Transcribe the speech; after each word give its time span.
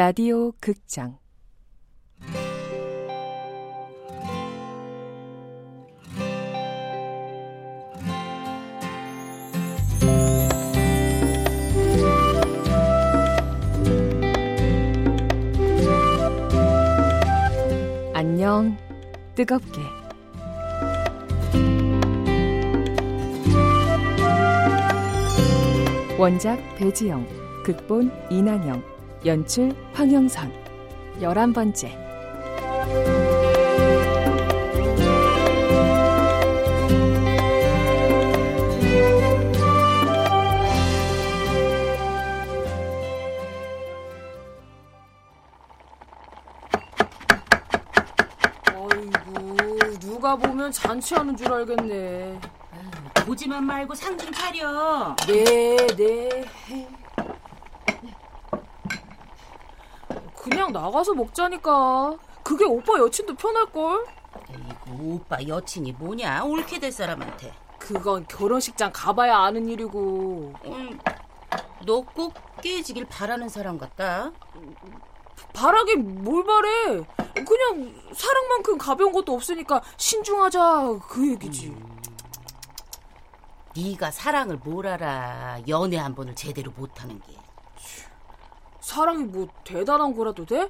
라디오 0.00 0.52
극장. 0.52 1.18
안녕 18.14 18.78
뜨겁게. 19.34 19.82
원작 26.18 26.58
배지영 26.78 27.26
극본 27.66 28.10
이난영 28.30 28.89
연출 29.24 29.74
황영선 29.92 30.50
열한 31.20 31.52
번째 31.52 31.96
아이고 48.66 49.98
누가 50.00 50.36
보면 50.36 50.72
잔치하는 50.72 51.36
줄 51.36 51.52
알겠네. 51.52 52.40
보지만 53.26 53.64
말고 53.64 53.94
상 53.94 54.16
좀 54.18 54.30
차려. 54.32 55.16
네, 55.26 55.76
네. 55.96 56.44
그냥 60.70 60.84
나가서 60.84 61.14
먹자니까. 61.14 62.16
그게 62.42 62.64
오빠 62.64 62.98
여친도 62.98 63.34
편할걸? 63.34 64.06
에이구, 64.48 65.14
오빠 65.14 65.38
여친이 65.46 65.92
뭐냐? 65.92 66.44
옳게 66.44 66.78
될 66.78 66.92
사람한테. 66.92 67.52
그건 67.78 68.26
결혼식장 68.28 68.90
가봐야 68.92 69.36
아는 69.38 69.68
일이고. 69.68 70.54
음, 70.64 70.98
너 71.84 72.00
꼭 72.02 72.34
깨지길 72.62 73.06
바라는 73.06 73.48
사람 73.48 73.78
같다. 73.78 74.30
바라긴 75.54 76.22
뭘 76.22 76.44
바래. 76.44 77.02
그냥 77.34 77.94
사랑만큼 78.14 78.78
가벼운 78.78 79.12
것도 79.12 79.34
없으니까 79.34 79.82
신중하자 79.96 80.98
그 81.08 81.30
얘기지. 81.32 81.74
네가 83.76 84.10
사랑을 84.10 84.56
뭘 84.62 84.86
알아? 84.86 85.60
연애 85.68 85.96
한 85.96 86.14
번을 86.14 86.34
제대로 86.34 86.70
못하는 86.76 87.20
게. 87.20 87.34
사랑이 88.80 89.24
뭐 89.24 89.48
대단한 89.64 90.14
거라도 90.14 90.44
돼? 90.46 90.68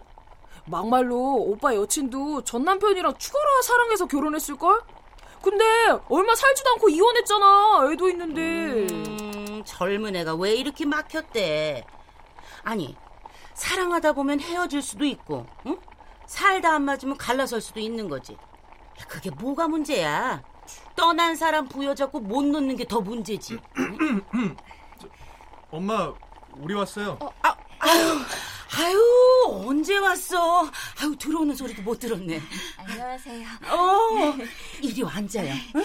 막말로 0.66 1.34
오빠 1.36 1.75
여친도 1.75 2.44
전 2.44 2.64
남편이랑 2.64 3.16
죽어라 3.19 3.62
사랑해서 3.62 4.06
결혼했을걸? 4.06 4.80
근데 5.42 5.64
얼마 6.08 6.34
살지도 6.34 6.70
않고 6.70 6.88
이혼했잖아. 6.91 7.88
애도 7.92 8.08
있는데. 8.11 8.92
음, 8.92 9.62
젊은 9.64 10.14
애가 10.16 10.34
왜 10.34 10.55
이렇게 10.55 10.84
막혔대? 10.84 11.86
아니, 12.62 12.94
사랑하다 13.55 14.12
보면 14.12 14.41
헤어질 14.41 14.83
수도 14.83 15.05
있고, 15.06 15.47
응? 15.66 15.78
살다 16.27 16.75
안 16.75 16.83
맞으면 16.83 17.16
갈라설 17.16 17.61
수도 17.62 17.81
있는 17.81 18.08
거지. 18.08 18.34
야, 18.34 19.05
그게 19.08 19.31
뭐가 19.31 19.66
문제야? 19.66 20.42
떠난 20.94 21.34
사람 21.34 21.66
부여잡고 21.69 22.20
못 22.20 22.44
놓는 22.44 22.77
게 22.77 22.84
더 22.84 23.00
문제지. 23.00 23.58
엄마, 25.70 26.12
우리 26.58 26.75
왔어요. 26.75 27.19
아, 27.42 27.50
아유, 27.80 28.18
아유, 28.78 29.64
언제 29.66 29.96
왔어? 29.98 30.70
아유, 31.00 31.16
들어오는 31.18 31.54
소리도 31.54 31.82
못 31.82 31.98
들었네. 31.98 32.41
안녕하세요. 32.76 33.46
어, 33.70 34.36
이리 34.82 35.02
와 35.02 35.12
앉아요. 35.14 35.52
응? 35.76 35.84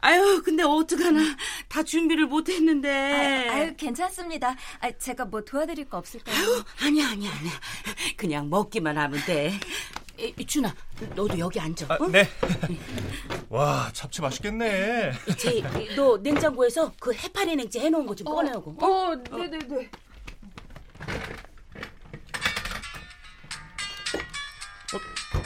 아유, 0.00 0.42
근데 0.44 0.62
어떡하나. 0.64 1.20
다 1.68 1.82
준비를 1.82 2.26
못 2.26 2.48
했는데. 2.48 2.90
아유, 2.90 3.50
아유, 3.50 3.76
괜찮습니다. 3.76 4.56
아, 4.80 4.90
제가 4.98 5.24
뭐 5.26 5.40
도와드릴 5.42 5.88
거 5.88 5.98
없을까요? 5.98 6.36
아유, 6.36 6.64
아니야, 6.82 7.08
아니야, 7.10 7.30
아니야. 7.30 7.52
그냥 8.16 8.50
먹기만 8.50 8.98
하면 8.98 9.20
돼. 9.24 9.52
에, 10.18 10.32
준아, 10.44 10.74
너도 11.14 11.38
여기 11.38 11.58
앉아. 11.58 11.86
아, 11.88 11.96
어? 11.98 12.06
네. 12.08 12.28
와, 13.48 13.90
잡채 13.92 14.22
맛있겠네. 14.22 15.12
제, 15.38 15.62
너 15.96 16.16
냉장고에서 16.18 16.92
그 17.00 17.14
해파리 17.14 17.56
냉채 17.56 17.80
해놓은 17.80 18.06
거 18.06 18.14
좀 18.14 18.26
꺼내오고. 18.26 18.76
어? 18.84 18.86
어, 18.86 19.14
네네네. 19.38 19.90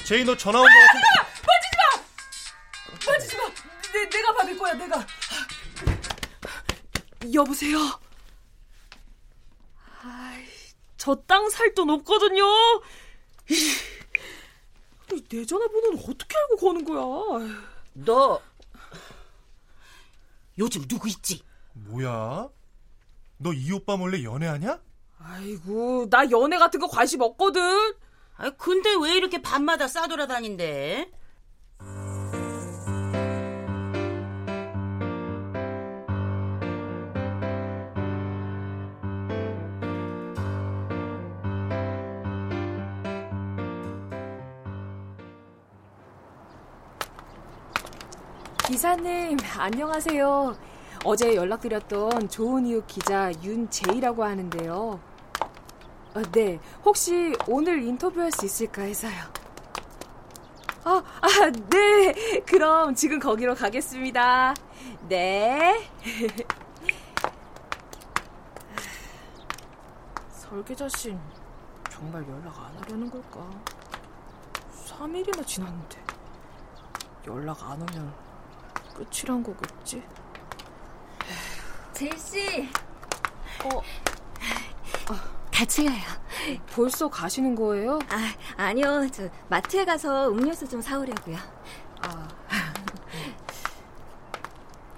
제이 0.06 0.24
너 0.24 0.36
전화 0.36 0.60
온거 0.60 0.70
같은데. 0.70 1.06
빠지지 3.04 3.36
마! 3.36 3.44
내, 3.92 4.08
내가 4.08 4.32
받을 4.34 4.56
거야, 4.58 4.74
내가. 4.74 5.06
여보세요? 7.32 7.78
저땅 10.96 11.50
살 11.50 11.74
돈 11.74 11.90
없거든요. 11.90 12.42
이, 13.48 15.22
내 15.28 15.44
전화번호는 15.44 15.98
어떻게 16.08 16.36
알고 16.36 16.56
거는 16.56 16.84
거야? 16.84 17.56
너 17.94 18.42
요즘 20.58 20.86
누구 20.88 21.08
있지? 21.08 21.42
뭐야? 21.74 22.48
너 23.38 23.52
이 23.52 23.70
오빠 23.72 23.96
몰래 23.96 24.22
연애하냐? 24.22 24.80
아이고, 25.18 26.08
나 26.10 26.28
연애 26.30 26.58
같은 26.58 26.80
거 26.80 26.88
관심 26.88 27.20
없거든. 27.22 27.94
아 28.38 28.50
근데 28.50 28.90
왜 29.02 29.16
이렇게 29.16 29.40
밤마다 29.40 29.88
싸돌아다닌대? 29.88 31.10
기사님, 48.68 49.38
안녕하세요. 49.56 50.56
어제 51.04 51.34
연락드렸던 51.34 52.28
좋은 52.28 52.66
이웃 52.66 52.86
기자 52.86 53.32
윤재희라고 53.42 54.24
하는데요. 54.24 55.00
어, 56.16 56.22
네, 56.32 56.58
혹시 56.82 57.36
오늘 57.46 57.82
인터뷰할 57.82 58.32
수 58.32 58.46
있을까 58.46 58.80
해서요. 58.80 59.12
아, 60.84 61.02
아, 61.20 61.28
네. 61.68 62.40
그럼 62.46 62.94
지금 62.94 63.18
거기로 63.18 63.54
가겠습니다. 63.54 64.54
네. 65.10 65.90
설계자씨 70.30 71.18
정말 71.90 72.26
연락 72.26 72.60
안 72.60 72.74
하려는 72.78 73.10
걸까? 73.10 73.46
3일이나 74.86 75.46
지났는데 75.46 76.02
연락 77.26 77.62
안 77.62 77.72
오면 77.82 78.14
끝이란 78.94 79.42
거겠지? 79.42 80.02
제일 81.92 82.18
씨. 82.18 82.70
어, 83.64 83.82
같이 85.56 85.86
가요. 85.86 85.96
벌써 86.74 87.08
가시는 87.08 87.54
거예요? 87.54 87.98
아, 88.10 88.32
아니요. 88.62 89.08
저 89.10 89.26
마트에 89.48 89.86
가서 89.86 90.28
음료수 90.28 90.68
좀 90.68 90.82
사오려고요. 90.82 91.36
아. 92.02 92.28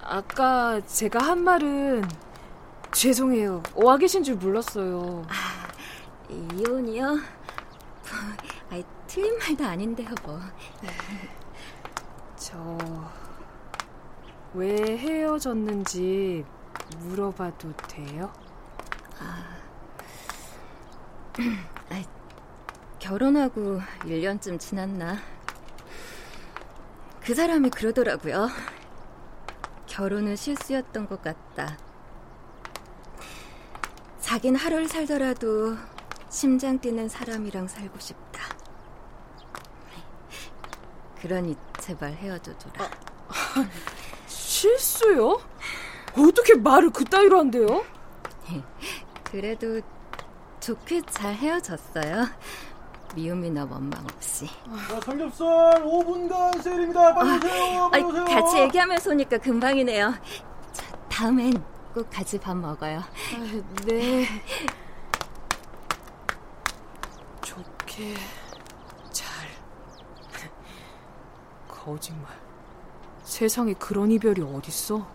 아까 0.03 0.81
제가 0.85 1.19
한 1.19 1.43
말은 1.45 2.03
죄송해요. 2.91 3.63
와 3.75 3.95
계신 3.95 4.21
줄 4.21 4.35
몰랐어요. 4.35 5.25
이혼이요? 6.29 7.17
아, 8.71 8.81
틀린 9.07 9.37
말도 9.37 9.63
아닌데요, 9.65 10.09
뭐. 10.25 10.41
저 12.35 12.77
왜 14.55 14.97
헤어졌는지 14.97 16.43
물어봐도 16.97 17.71
돼요? 17.87 18.33
결혼하고 23.09 23.81
1년쯤 24.01 24.59
지났나? 24.59 25.17
그 27.21 27.33
사람이 27.33 27.71
그러더라고요. 27.71 28.49
결혼은 29.87 30.35
실수였던 30.35 31.07
것 31.07 31.21
같다. 31.21 31.77
자긴 34.19 34.55
하루를 34.55 34.87
살더라도 34.87 35.75
심장 36.29 36.77
뛰는 36.77 37.09
사람이랑 37.09 37.67
살고 37.67 37.97
싶다. 37.99 38.43
그러니 41.19 41.55
제발 41.79 42.13
헤어져 42.13 42.55
줘라. 42.59 42.91
실수요? 44.27 45.41
어떻게 46.15 46.53
말을 46.53 46.91
그따위로 46.91 47.39
한대요? 47.39 47.83
그래도 49.23 49.81
좋게 50.59 51.01
잘 51.09 51.33
헤어졌어요. 51.35 52.27
미움이나 53.15 53.65
원망 53.69 54.03
없이. 54.05 54.47
자, 54.87 54.99
삼겹살 55.01 55.45
5분간 55.83 56.61
세일입니다. 56.61 57.13
빨리 57.15 57.37
오세요. 57.37 57.89
빨리 57.91 58.03
아, 58.03 58.07
오세요. 58.07 58.25
같이 58.25 58.57
얘기하면서 58.59 59.09
오니까 59.11 59.37
금방이네요. 59.37 60.13
자, 60.73 60.85
다음엔 61.09 61.63
꼭 61.93 62.07
같이 62.11 62.37
밥 62.37 62.55
먹어요. 62.55 62.99
아, 62.99 63.61
네. 63.85 64.25
좋게 67.41 68.13
잘. 69.11 69.27
거짓말. 71.67 72.27
세상에 73.23 73.73
그런 73.73 74.11
이별이 74.11 74.41
어딨어? 74.41 75.07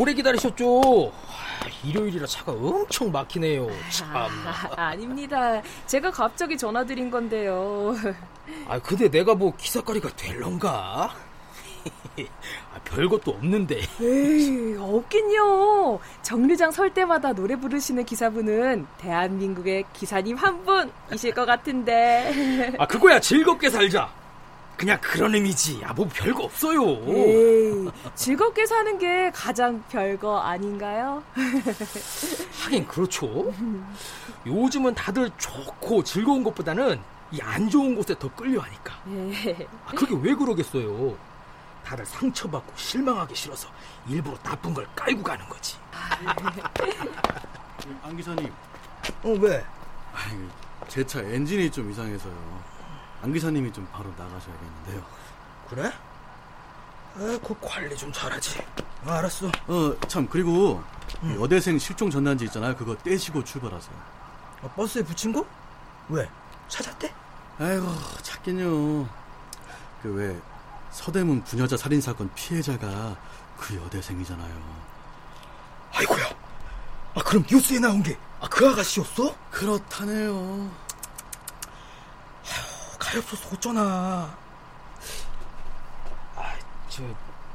오래 0.00 0.14
기다리셨죠? 0.14 1.12
일요일이라 1.84 2.26
차가 2.26 2.52
엄청 2.52 3.12
막히네요. 3.12 3.68
참. 3.90 4.08
아, 4.14 4.70
아닙니다. 4.76 5.60
제가 5.84 6.10
갑자기 6.10 6.56
전화드린 6.56 7.10
건데요. 7.10 7.94
아 8.66 8.78
근데 8.78 9.10
내가 9.10 9.34
뭐 9.34 9.54
기사거리가 9.54 10.08
될런가? 10.16 11.14
아, 12.72 12.78
별것도 12.84 13.32
없는데. 13.32 13.82
에이, 14.00 14.74
없긴요. 14.78 16.00
정류장 16.22 16.70
설 16.70 16.94
때마다 16.94 17.34
노래 17.34 17.56
부르시는 17.56 18.06
기사분은 18.06 18.86
대한민국의 18.96 19.84
기사님 19.92 20.34
한 20.36 20.64
분이실 20.64 21.34
것 21.34 21.44
같은데. 21.44 22.74
아 22.78 22.86
그거야 22.86 23.20
즐겁게 23.20 23.68
살자. 23.68 24.10
그냥 24.80 24.98
그런 25.02 25.34
의미지. 25.34 25.78
아 25.84 25.92
뭐 25.92 26.08
별거 26.10 26.44
없어요. 26.44 26.82
에이, 27.06 27.90
즐겁게 28.14 28.64
사는 28.64 28.96
게 28.98 29.30
가장 29.34 29.82
별거 29.90 30.38
아닌가요? 30.38 31.22
하긴 32.64 32.86
그렇죠. 32.88 33.52
요즘은 34.46 34.94
다들 34.94 35.30
좋고 35.36 36.02
즐거운 36.02 36.42
것보다는 36.42 36.98
이 37.32 37.40
안 37.42 37.68
좋은 37.68 37.94
곳에 37.94 38.18
더 38.18 38.34
끌려하니까. 38.34 38.94
예. 39.10 39.68
아, 39.86 39.90
그게 39.92 40.16
왜 40.20 40.34
그러겠어요? 40.34 41.14
다들 41.84 42.06
상처받고 42.06 42.72
실망하기 42.74 43.34
싫어서 43.34 43.68
일부러 44.08 44.36
나쁜 44.38 44.72
걸 44.72 44.86
깔고 44.96 45.22
가는 45.22 45.46
거지. 45.46 45.76
안 48.02 48.16
기사님, 48.16 48.50
어 49.24 49.28
왜? 49.40 49.62
제 50.88 51.04
차 51.04 51.20
엔진이 51.20 51.70
좀 51.70 51.90
이상해서요. 51.90 52.69
안 53.22 53.32
기사님이 53.32 53.72
좀 53.72 53.86
바로 53.92 54.10
나가셔야겠는데요. 54.16 55.02
그래? 55.68 55.92
아, 57.16 57.38
그 57.46 57.54
관리 57.60 57.96
좀 57.96 58.12
잘하지. 58.12 58.64
아, 59.06 59.14
알았어. 59.18 59.48
어, 59.66 59.94
참 60.08 60.26
그리고 60.28 60.82
여대생 61.38 61.78
실종 61.78 62.08
전단지 62.10 62.44
있잖아요. 62.46 62.76
그거 62.76 62.96
떼시고 62.96 63.44
출발하세요. 63.44 63.94
아, 64.62 64.68
버스에 64.68 65.02
붙인 65.02 65.32
거? 65.32 65.44
왜? 66.08 66.28
찾았대? 66.68 67.12
아이고, 67.58 67.86
찾긴요. 68.22 69.08
그 70.02 70.14
왜 70.14 70.34
서대문 70.92 71.44
부녀자 71.44 71.76
살인 71.76 72.00
사건 72.00 72.30
피해자가 72.34 73.16
그 73.58 73.76
여대생이잖아요. 73.76 74.80
아이고야. 75.92 76.24
아, 77.14 77.22
그럼 77.22 77.44
뉴스에 77.50 77.78
나온 77.80 78.02
게, 78.02 78.16
아, 78.40 78.48
그 78.48 78.66
아가씨였어? 78.68 79.34
그렇다네요. 79.50 80.70
가엾어서 83.10 83.48
어쩌나. 83.52 84.36
아, 86.36 86.54
저, 86.88 87.02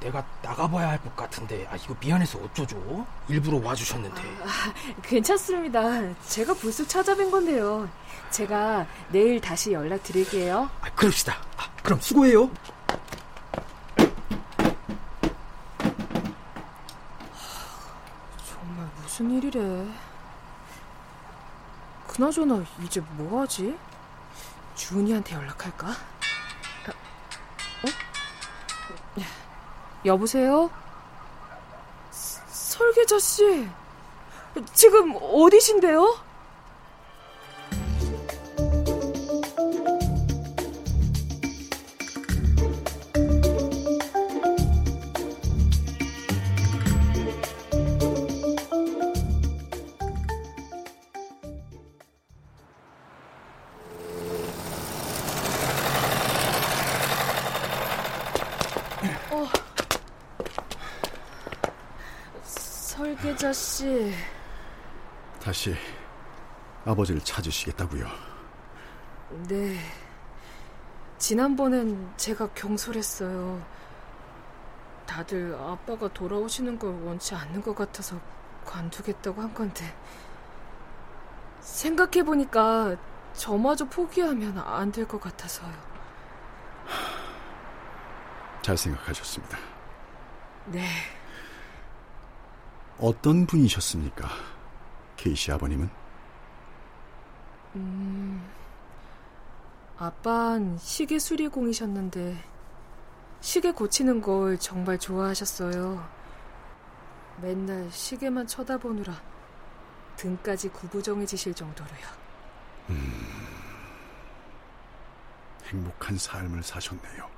내가 0.02 0.24
나가봐야 0.42 0.90
할 0.90 1.00
것 1.00 1.16
같은데, 1.16 1.66
아, 1.72 1.76
이거 1.76 1.96
미안해서 2.00 2.40
어쩌죠? 2.40 3.06
일부러 3.28 3.58
와주셨는데. 3.66 4.22
괜찮습니다. 5.02 5.82
제가 6.28 6.54
불쑥 6.54 6.88
찾아뵌 6.88 7.32
건데요. 7.32 7.90
제가 8.32 8.86
내일 9.10 9.40
다시 9.40 9.72
연락 9.72 10.04
드릴게요. 10.04 10.70
아, 10.82 10.90
그럽시다. 10.92 11.38
아, 11.58 11.70
그럼 11.84 12.00
수고해요. 12.02 12.50
정말 18.48 18.88
무슨 19.02 19.32
일이래. 19.32 19.88
그나저나 22.08 22.64
이제 22.84 23.02
뭐 23.18 23.42
하지? 23.42 23.78
주은이한테 24.76 25.36
연락할까? 25.36 25.88
어? 25.88 25.92
여보세요? 30.06 30.70
스- 32.12 32.42
설계자 32.48 33.18
씨. 33.20 33.68
지금 34.74 35.16
어디신데요? 35.20 36.18
설계자 63.46 63.54
씨. 63.54 64.12
다시 65.40 65.76
아버지를 66.86 67.22
찾으시겠다고요. 67.22 68.08
네. 69.48 69.78
지난번엔 71.20 72.14
제가 72.18 72.50
경솔했어요. 72.54 73.64
다들 75.06 75.56
아빠가 75.56 76.08
돌아오시는 76.08 76.80
걸 76.80 76.92
원치 77.04 77.36
않는 77.36 77.62
것 77.62 77.76
같아서 77.76 78.20
관두겠다고 78.66 79.42
한 79.42 79.54
건데. 79.54 79.96
생각해 81.62 82.24
보니까 82.24 82.96
저마저 83.34 83.86
포기하면 83.86 84.58
안 84.58 84.92
될 84.92 85.08
것 85.08 85.20
같아서요. 85.22 85.74
잘 88.64 88.76
생각하셨습니다. 88.78 89.58
네. 90.66 90.88
어떤 93.00 93.46
분이셨습니까? 93.46 94.28
케이시 95.18 95.52
아버님은? 95.52 95.90
음, 97.76 98.42
아빠는 99.98 100.78
시계 100.78 101.20
수리공이셨는데 101.20 102.38
시계 103.42 103.72
고치는 103.72 104.22
걸 104.22 104.58
정말 104.58 104.98
좋아하셨어요. 104.98 106.08
맨날 107.42 107.92
시계만 107.92 108.48
쳐다보느라 108.48 109.22
등까지 110.16 110.70
구부정해지실 110.70 111.54
정도로요. 111.54 112.26
행복한 115.66 116.18
삶을 116.18 116.64
사셨네요. 116.64 117.30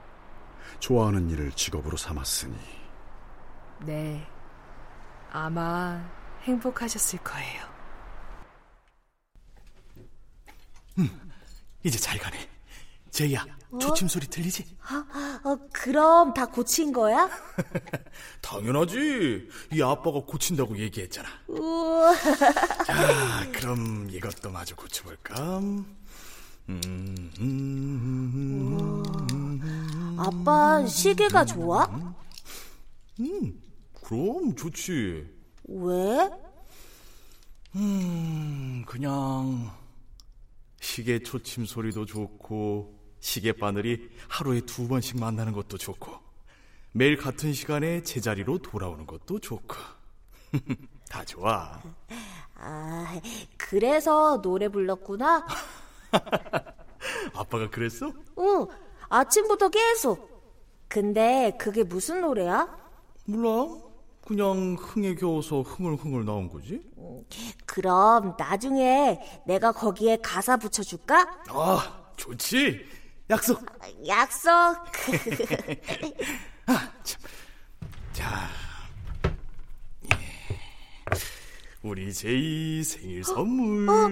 좋아하는 0.80 1.30
일을 1.32 1.52
직업으로 1.54 1.98
삼았으니 1.98 2.56
네, 3.80 4.28
아마 5.38 6.04
행복하셨을 6.44 7.20
거예요. 7.20 7.68
이제 11.84 12.00
잘 12.00 12.18
가네. 12.18 12.50
제이야, 13.12 13.46
초침 13.80 14.08
소리 14.08 14.26
들리지? 14.28 14.66
어, 15.44 15.56
그럼 15.72 16.34
다 16.34 16.48
고친 16.48 16.92
거야? 16.92 17.30
당연하지. 18.42 19.48
이 19.74 19.82
아빠가 19.82 20.22
고친다고 20.22 20.78
얘기했잖아. 20.80 21.30
우와. 21.48 22.16
자, 22.86 23.52
그럼 23.54 24.10
이것도 24.10 24.50
마저 24.50 24.76
고쳐볼까? 24.76 25.60
음, 25.60 25.96
음, 26.70 27.32
음, 27.40 29.04
아빠 30.20 30.84
시계가 30.86 31.46
좋아? 31.46 31.86
음, 33.20 33.62
그럼 34.08 34.56
좋지. 34.56 35.28
왜? 35.66 36.30
음, 37.76 38.86
그냥 38.88 39.70
시계 40.80 41.20
초침 41.20 41.66
소리도 41.66 42.06
좋고 42.06 42.98
시계 43.20 43.52
바늘이 43.52 44.10
하루에 44.30 44.62
두 44.62 44.88
번씩 44.88 45.20
만나는 45.20 45.52
것도 45.52 45.78
좋고 45.78 46.10
매일 46.94 47.18
같은 47.18 47.52
시간에 47.52 48.02
제자리로 48.02 48.60
돌아오는 48.60 49.06
것도 49.06 49.40
좋고. 49.40 49.76
다 51.12 51.26
좋아. 51.26 51.78
아, 52.56 53.22
그래서 53.58 54.42
노래 54.42 54.70
불렀구나? 54.70 55.46
아빠가 57.36 57.70
그랬어? 57.70 58.14
응, 58.40 58.68
아침부터 59.10 59.68
계속. 59.68 60.30
근데 60.88 61.58
그게 61.60 61.84
무슨 61.84 62.22
노래야? 62.22 62.74
몰라. 63.26 63.87
그냥 64.28 64.76
흥에 64.78 65.16
겨워서 65.16 65.62
흥얼흥얼 65.62 66.26
나온 66.26 66.50
거지? 66.50 66.82
그럼 67.66 68.36
나중에 68.38 69.22
내가 69.46 69.72
거기에 69.72 70.18
가사 70.18 70.58
붙여줄까? 70.58 71.44
아, 71.48 72.12
좋지. 72.18 72.86
약속. 73.30 73.66
약속. 74.06 74.52
아, 76.68 76.92
참. 77.04 77.22
자, 78.12 78.50
예. 80.14 80.18
우리 81.82 82.14
제이 82.14 82.84
생일 82.84 83.24
선물. 83.24 83.90
어? 83.90 84.10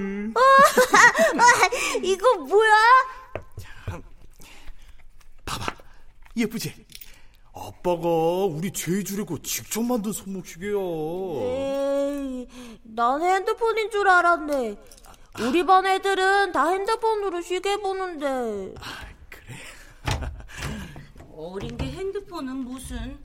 이거 2.02 2.38
뭐야? 2.38 2.74
봐봐, 5.44 5.76
예쁘지? 6.38 6.85
아빠가 7.56 8.08
우리 8.46 8.70
제이 8.72 9.04
주려고 9.06 9.42
직접 9.42 9.82
만든 9.82 10.12
손목시계야. 10.12 10.74
에이, 10.76 12.48
난 12.84 13.22
핸드폰인 13.22 13.90
줄 13.90 14.10
알았네. 14.10 14.76
우리 15.40 15.66
반 15.66 15.86
애들은 15.86 16.52
다 16.52 16.68
핸드폰으로 16.70 17.42
시계 17.42 17.78
보는데. 17.78 18.74
어린 21.32 21.78
게 21.78 21.86
핸드폰은 21.86 22.58
무슨? 22.58 23.20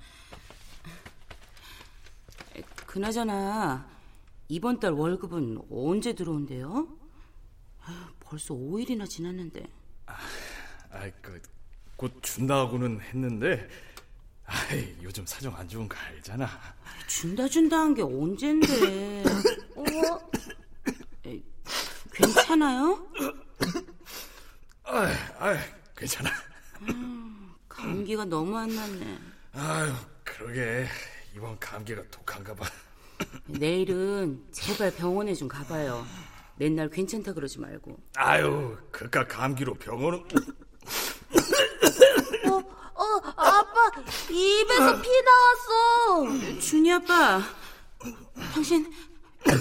에, 2.54 2.62
그나저나 2.86 3.88
이번 4.48 4.78
달 4.78 4.92
월급은 4.92 5.62
언제 5.70 6.12
들어온대요? 6.14 6.86
벌써 8.20 8.54
5일이나 8.54 9.08
지났는데. 9.08 9.64
아, 10.06 11.10
그, 11.20 11.42
곧 11.96 12.12
준다고는 12.22 13.00
했는데, 13.00 13.68
아이, 14.52 14.96
요즘 15.02 15.24
사정 15.26 15.54
안 15.56 15.68
좋은 15.68 15.88
거 15.88 15.96
알잖아. 15.96 16.48
준다 17.06 17.46
준다 17.46 17.78
한 17.78 17.94
게 17.94 18.02
언젠데? 18.02 19.22
어? 19.76 19.84
에, 21.26 21.40
괜찮아요? 22.12 23.06
아, 24.84 25.06
아, 25.38 25.56
괜찮아. 25.96 26.30
감기가 27.68 28.24
너무 28.24 28.56
안 28.58 28.74
났네. 28.74 29.18
아유, 29.52 29.92
그러게. 30.24 30.88
이번 31.36 31.56
감기가 31.60 32.02
독한가 32.10 32.54
봐. 32.54 32.66
내일은 33.46 34.44
제발 34.50 34.92
병원에 34.94 35.32
좀 35.34 35.46
가봐요. 35.46 36.04
맨날 36.56 36.90
괜찮다 36.90 37.32
그러지 37.34 37.60
말고. 37.60 37.96
아유, 38.16 38.76
그깟 38.90 39.28
감기로 39.28 39.74
병원은. 39.74 40.24
어, 42.94 43.20
아빠, 43.36 43.90
입에서 44.30 45.00
피 45.00 45.08
나왔어. 45.22 46.60
준이 46.60 46.92
아빠, 46.92 47.40
당신 48.54 48.92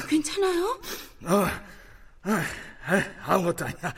괜찮아요? 0.08 0.80
어, 1.26 1.46
아, 2.24 2.44
아, 2.86 3.04
아무것도 3.26 3.66
아니야. 3.66 3.94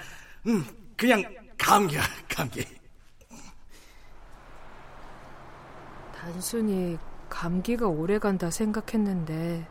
음, 0.47 0.65
그냥 0.97 1.23
감기야, 1.57 2.01
감기. 2.29 2.65
단순히 6.15 6.97
감기가 7.29 7.87
오래 7.87 8.19
간다 8.19 8.51
생각했는데 8.51 9.67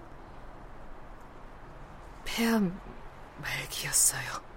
폐암 2.25 2.80
말기였어요. 3.40 4.50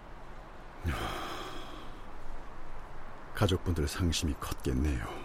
가족분들 3.35 3.87
상심이 3.87 4.33
컸겠네요. 4.39 5.22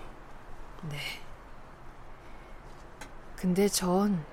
네. 0.82 0.98
근데 3.36 3.68
전 3.68 4.24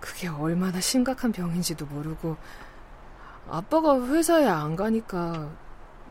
그게 0.00 0.28
얼마나 0.28 0.80
심각한 0.80 1.32
병인지도 1.32 1.86
모르고 1.86 2.36
아빠가 3.48 4.00
회사에 4.06 4.46
안 4.46 4.76
가니까 4.76 5.50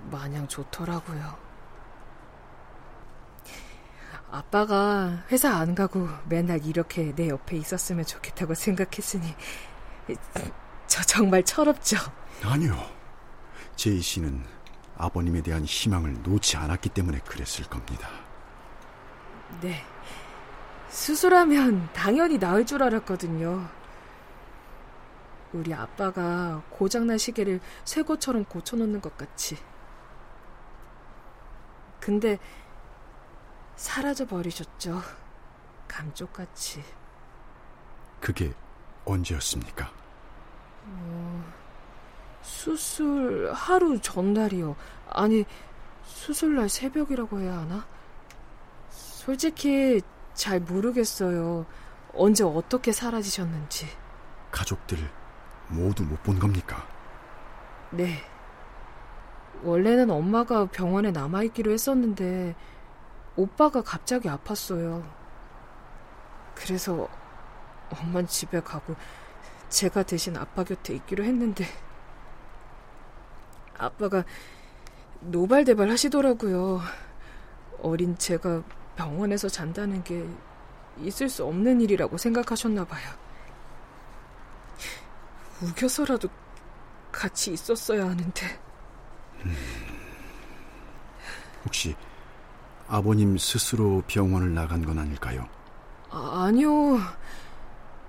마냥 0.09 0.47
좋더라고요. 0.47 1.45
아빠가 4.31 5.23
회사 5.31 5.55
안 5.55 5.75
가고 5.75 6.09
맨날 6.27 6.65
이렇게 6.65 7.13
내 7.15 7.29
옆에 7.29 7.57
있었으면 7.57 8.05
좋겠다고 8.05 8.53
생각했으니 8.53 9.33
저 10.87 11.01
정말 11.03 11.43
철없죠. 11.43 11.97
아니요. 12.43 12.77
제이 13.75 14.01
씨는 14.01 14.43
아버님에 14.97 15.41
대한 15.41 15.63
희망을 15.63 16.21
놓지 16.23 16.57
않았기 16.57 16.89
때문에 16.89 17.19
그랬을 17.19 17.65
겁니다. 17.65 18.24
네. 19.61 19.83
수술하면 20.89 21.89
당연히 21.93 22.37
나을 22.37 22.65
줄 22.65 22.81
알았거든요. 22.83 23.67
우리 25.53 25.73
아빠가 25.73 26.61
고장난 26.69 27.17
시계를 27.17 27.59
새 27.83 28.03
것처럼 28.03 28.45
고쳐놓는 28.45 29.01
것 29.01 29.17
같이. 29.17 29.57
근데 31.99 32.37
사라져 33.75 34.25
버리셨죠. 34.25 35.01
감쪽같이. 35.87 36.83
그게 38.19 38.53
언제였습니까? 39.05 39.91
어, 40.85 41.53
수술 42.41 43.51
하루 43.53 43.99
전날이요. 43.99 44.75
아니, 45.09 45.45
수술날 46.03 46.69
새벽이라고 46.69 47.39
해야 47.39 47.59
하나? 47.59 47.85
솔직히 49.25 50.01
잘 50.35 50.59
모르겠어요. 50.59 51.65
언제 52.13 52.43
어떻게 52.43 52.91
사라지셨는지. 52.91 53.87
가족들 54.51 54.99
모두 55.67 56.03
못 56.03 56.21
본 56.21 56.37
겁니까? 56.37 56.87
네. 57.89 58.21
원래는 59.63 60.11
엄마가 60.11 60.65
병원에 60.67 61.09
남아있기로 61.09 61.71
했었는데, 61.71 62.55
오빠가 63.35 63.81
갑자기 63.81 64.29
아팠어요. 64.29 65.03
그래서 66.53 67.07
엄만 67.89 68.27
집에 68.27 68.59
가고, 68.59 68.95
제가 69.69 70.03
대신 70.03 70.37
아빠 70.37 70.63
곁에 70.63 70.93
있기로 70.93 71.23
했는데, 71.23 71.65
아빠가 73.75 74.23
노발대발 75.21 75.89
하시더라고요. 75.89 76.79
어린 77.81 78.15
제가 78.19 78.61
병원에서 78.95 79.47
잔다는 79.49 80.03
게 80.03 80.25
있을 80.99 81.29
수 81.29 81.43
없는 81.45 81.81
일이라고 81.81 82.17
생각하셨나 82.17 82.85
봐요. 82.85 83.09
우겨서라도 85.61 86.29
같이 87.11 87.53
있었어야 87.53 88.05
하는데. 88.09 88.59
혹시 91.65 91.95
아버님 92.87 93.37
스스로 93.37 94.03
병원을 94.07 94.53
나간 94.53 94.85
건 94.85 94.99
아닐까요? 94.99 95.47
아, 96.11 96.45
아니요. 96.45 96.99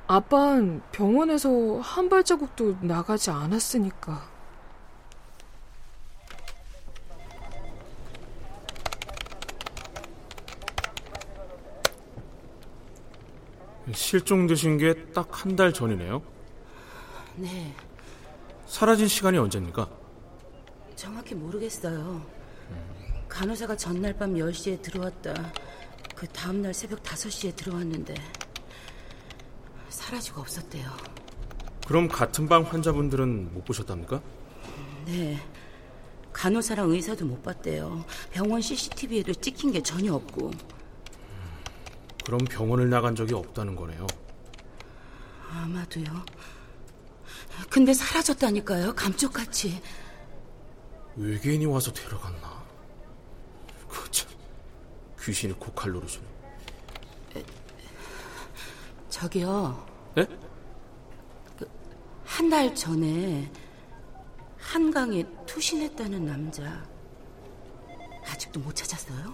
아빠는 0.06 0.82
병원에서 0.92 1.80
한 1.80 2.08
발자국도 2.08 2.76
나가지 2.80 3.30
않았으니까. 3.30 4.35
실종되신 13.92 14.78
게 14.78 14.94
딱 15.12 15.28
한 15.32 15.56
달 15.56 15.72
전이네요. 15.72 16.22
네, 17.36 17.74
사라진 18.66 19.06
시간이 19.08 19.38
언제입니까? 19.38 19.88
정확히 20.96 21.34
모르겠어요. 21.34 22.24
간호사가 23.28 23.76
전날 23.76 24.14
밤 24.16 24.34
10시에 24.34 24.80
들어왔다. 24.82 25.52
그 26.14 26.26
다음날 26.28 26.72
새벽 26.72 27.02
5시에 27.02 27.54
들어왔는데 27.54 28.14
사라지고 29.90 30.40
없었대요. 30.40 30.90
그럼 31.86 32.08
같은 32.08 32.48
방 32.48 32.62
환자분들은 32.62 33.52
못 33.54 33.64
보셨답니까? 33.64 34.22
네. 35.06 35.38
간호사랑 36.32 36.90
의사도 36.90 37.24
못 37.26 37.42
봤대요. 37.42 38.04
병원 38.30 38.60
CCTV에도 38.60 39.34
찍힌 39.34 39.72
게 39.72 39.82
전혀 39.82 40.12
없고. 40.14 40.50
그럼 42.26 42.38
병원을 42.40 42.90
나간 42.90 43.14
적이 43.14 43.34
없다는 43.34 43.76
거네요. 43.76 44.04
아마도요. 45.48 46.06
근데 47.70 47.94
사라졌다니까요. 47.94 48.96
감쪽같이. 48.96 49.80
외계인이 51.14 51.64
와서 51.66 51.92
데려갔나? 51.92 52.66
그 53.88 54.10
참 54.10 54.28
귀신이 55.22 55.52
코칼 55.52 55.92
노릇이네. 55.92 56.24
저기요. 59.08 59.86
네? 60.16 60.26
그, 61.56 61.70
한달 62.24 62.74
전에 62.74 63.48
한강에 64.58 65.24
투신했다는 65.46 66.26
남자 66.26 66.84
아직도 68.24 68.58
못 68.58 68.74
찾았어요? 68.74 69.32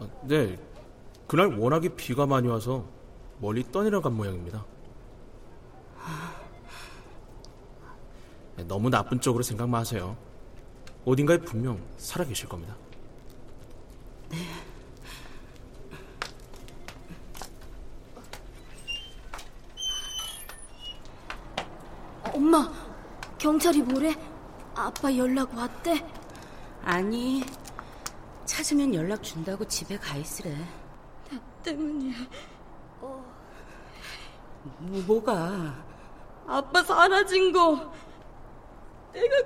아, 0.00 0.08
네. 0.24 0.58
그날 1.32 1.46
워낙에 1.58 1.88
비가 1.88 2.26
많이 2.26 2.46
와서 2.46 2.84
멀리 3.38 3.64
떠내려 3.72 4.02
간 4.02 4.12
모양입니다. 4.12 4.66
네, 8.54 8.64
너무 8.64 8.90
나쁜 8.90 9.18
쪽으로 9.18 9.42
생각 9.42 9.66
마세요. 9.66 10.14
어딘가에 11.06 11.38
분명 11.38 11.82
살아계실 11.96 12.50
겁니다. 12.50 12.76
네. 14.28 14.36
엄마, 22.24 22.70
경찰이 23.38 23.80
뭐래? 23.80 24.14
아빠 24.74 25.16
연락 25.16 25.56
왔대? 25.56 26.06
아니, 26.84 27.42
찾으면 28.44 28.94
연락 28.94 29.22
준다고 29.22 29.64
집에 29.64 29.96
가 29.96 30.14
있으래. 30.16 30.81
나 31.62 31.70
때문이야. 31.70 32.14
어. 33.00 33.32
뭐, 34.80 35.02
뭐가? 35.02 35.84
아빠 36.48 36.82
사라진 36.82 37.52
거. 37.52 37.92
내가 39.12 39.36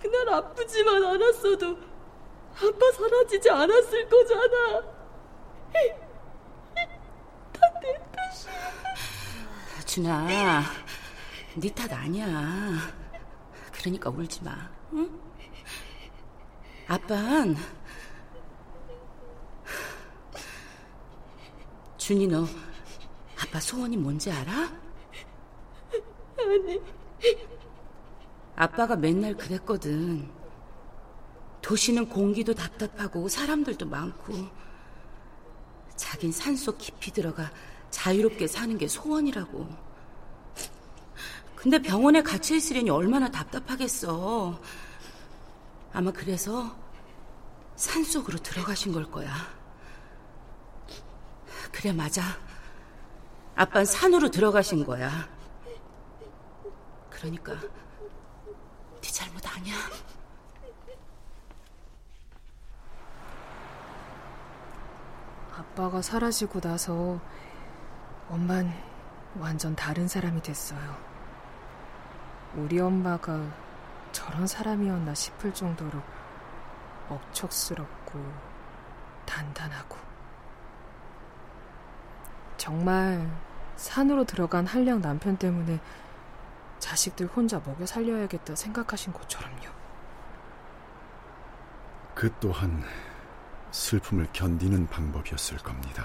그날 0.00 0.28
아프지만 0.34 1.02
않았어도 1.04 1.76
아빠 2.56 2.92
사라지지 2.92 3.50
않았을 3.50 4.08
거잖아. 4.08 4.82
다 7.52 7.60
내 7.82 7.94
탓이야. 8.12 8.52
준아, 9.84 10.62
네 11.56 11.70
탓 11.74 11.92
아니야. 11.92 12.28
그러니까 13.72 14.10
울지 14.10 14.44
마, 14.44 14.70
응? 14.92 15.20
아빤 16.86 17.56
준이 22.08 22.26
너 22.26 22.46
아빠 23.38 23.60
소원이 23.60 23.98
뭔지 23.98 24.30
알아? 24.32 24.72
아니. 26.38 26.80
아빠가 28.56 28.96
맨날 28.96 29.36
그랬거든. 29.36 30.26
도시는 31.60 32.08
공기도 32.08 32.54
답답하고 32.54 33.28
사람들도 33.28 33.84
많고 33.84 34.32
자긴 35.96 36.32
산속 36.32 36.78
깊이 36.78 37.12
들어가 37.12 37.50
자유롭게 37.90 38.46
사는 38.46 38.78
게 38.78 38.88
소원이라고. 38.88 39.68
근데 41.56 41.78
병원에 41.82 42.22
갇혀 42.22 42.54
있으려니 42.54 42.88
얼마나 42.88 43.30
답답하겠어. 43.30 44.58
아마 45.92 46.10
그래서 46.10 46.74
산속으로 47.76 48.38
들어가신 48.38 48.92
걸 48.92 49.10
거야. 49.10 49.57
그래, 51.78 51.92
맞아. 51.92 52.22
아빤 53.54 53.84
산으로 53.84 54.32
들어가신 54.32 54.84
거야. 54.84 55.08
그러니까 57.08 57.52
네 59.00 59.12
잘못 59.12 59.40
아니야. 59.46 59.76
아빠가 65.56 66.02
사라지고 66.02 66.58
나서 66.60 67.20
엄만 68.28 68.74
완전 69.38 69.76
다른 69.76 70.08
사람이 70.08 70.42
됐어요. 70.42 70.96
우리 72.56 72.80
엄마가 72.80 73.40
저런 74.10 74.48
사람이었나 74.48 75.14
싶을 75.14 75.54
정도로 75.54 76.02
억척스럽고 77.08 78.18
단단하고 79.26 80.07
정말 82.68 83.26
산으로 83.76 84.24
들어간 84.24 84.66
한량 84.66 85.00
남편 85.00 85.38
때문에 85.38 85.80
자식들 86.78 87.26
혼자 87.28 87.62
먹여 87.64 87.86
살려야겠다 87.86 88.54
생각하신 88.54 89.14
것처럼요. 89.14 89.70
그 92.14 92.30
또한 92.40 92.84
슬픔을 93.70 94.28
견디는 94.34 94.86
방법이었을 94.88 95.56
겁니다. 95.58 96.04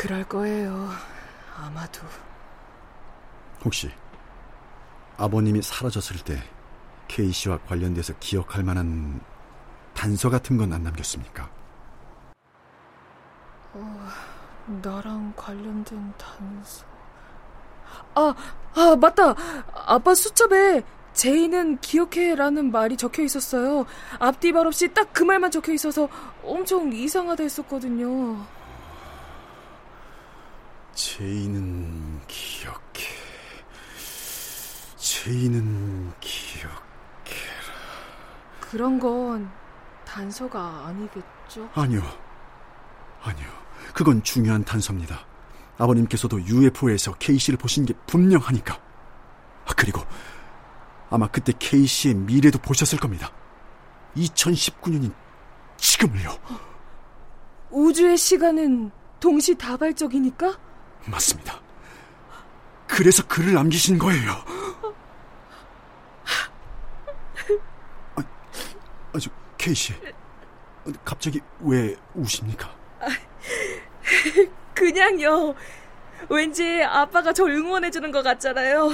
그럴 0.00 0.24
거예요. 0.24 0.88
아마도. 1.54 2.00
혹시 3.62 3.92
아버님이 5.18 5.60
사라졌을 5.60 6.16
때 6.24 6.42
케이 7.08 7.30
씨와 7.30 7.58
관련돼서 7.58 8.14
기억할 8.20 8.64
만한 8.64 9.20
단서 9.92 10.30
같은 10.30 10.56
건 10.56 10.72
안 10.72 10.82
남겼습니까? 10.82 11.50
어, 13.74 14.08
나랑 14.82 15.32
관련된 15.36 16.12
단서. 16.18 16.84
아, 18.14 18.34
아, 18.74 18.96
맞다. 18.96 19.34
아빠 19.86 20.14
수첩에 20.14 20.82
제이는 21.14 21.78
기억해라는 21.78 22.70
말이 22.72 22.96
적혀 22.96 23.22
있었어요. 23.22 23.84
앞뒤 24.18 24.52
말 24.52 24.66
없이 24.66 24.92
딱 24.92 25.12
그 25.12 25.24
말만 25.24 25.50
적혀 25.50 25.72
있어서 25.72 26.08
엄청 26.42 26.90
이상하다 26.92 27.42
했었거든요. 27.42 28.44
제이는 30.94 32.20
기억해. 32.26 33.08
제이는 34.96 36.12
기억해라. 36.20 36.82
그런 38.60 38.98
건 38.98 39.50
단서가 40.06 40.86
아니겠죠? 40.86 41.68
아니요. 41.74 42.02
아니요. 43.22 43.61
그건 43.92 44.22
중요한 44.22 44.64
단서입니다. 44.64 45.26
아버님께서도 45.78 46.42
UFO에서 46.42 47.14
케이씨를 47.14 47.58
보신 47.58 47.84
게 47.84 47.94
분명하니까. 48.06 48.74
아, 49.66 49.72
그리고 49.76 50.02
아마 51.10 51.26
그때 51.28 51.52
케이씨의 51.58 52.14
미래도 52.14 52.58
보셨을 52.58 52.98
겁니다. 52.98 53.30
2019년인 54.16 55.12
지금을요. 55.76 56.38
우주의 57.70 58.16
시간은 58.16 58.90
동시다발적이니까? 59.20 60.58
맞습니다. 61.06 61.60
그래서 62.86 63.26
글을 63.26 63.54
남기신 63.54 63.98
거예요. 63.98 64.32
아, 68.16 68.22
아주 69.14 69.30
케이씨, 69.56 69.94
갑자기 71.04 71.40
왜 71.60 71.96
우십니까? 72.14 72.81
그냥요. 74.74 75.54
왠지 76.28 76.82
아빠가 76.82 77.32
절 77.32 77.50
응원해주는 77.50 78.10
것 78.10 78.22
같잖아요. 78.22 78.90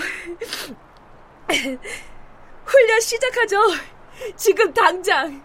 훈련 2.64 3.00
시작하죠. 3.00 3.56
지금 4.36 4.72
당장. 4.72 5.42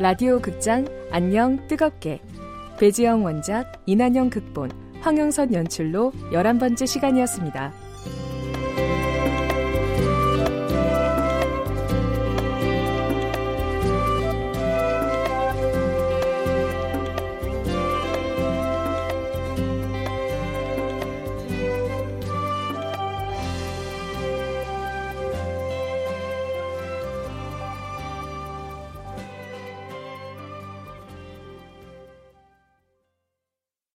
라디오 0.00 0.40
극장 0.40 0.86
안녕 1.10 1.66
뜨겁게 1.66 2.20
배지영 2.78 3.24
원작 3.24 3.82
이난영 3.84 4.30
극본 4.30 4.70
황영선 5.00 5.52
연출로 5.52 6.12
11번째 6.30 6.86
시간이었습니다. 6.86 7.87